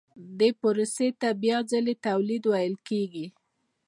دې 0.39 0.49
پروسې 0.61 1.07
ته 1.21 1.29
بیا 1.43 1.57
ځلي 1.71 1.95
تولید 2.05 2.43
ویل 2.47 2.75
کېږي 2.87 3.25